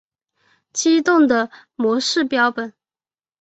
[0.73, 2.73] 激龙的模式标本。